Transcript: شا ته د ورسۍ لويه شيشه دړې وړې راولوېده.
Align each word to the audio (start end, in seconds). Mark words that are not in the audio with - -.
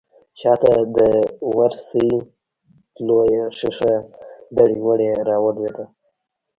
شا 0.39 0.53
ته 0.61 0.71
د 0.97 0.99
ورسۍ 1.57 2.09
لويه 3.07 3.45
شيشه 3.57 3.93
دړې 4.57 4.77
وړې 4.85 5.09
راولوېده. 5.27 5.85